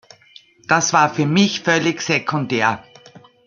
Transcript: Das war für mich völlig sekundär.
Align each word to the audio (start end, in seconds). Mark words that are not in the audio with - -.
Das 0.67 0.93
war 0.93 1.13
für 1.13 1.27
mich 1.27 1.59
völlig 1.61 2.01
sekundär. 2.01 2.83